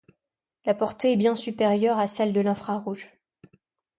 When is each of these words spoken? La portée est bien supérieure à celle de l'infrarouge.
La 0.65 0.73
portée 0.73 1.13
est 1.13 1.15
bien 1.15 1.35
supérieure 1.35 1.99
à 1.99 2.07
celle 2.07 2.33
de 2.33 2.41
l'infrarouge. 2.41 3.13